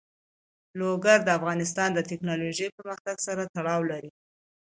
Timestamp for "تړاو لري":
3.55-4.11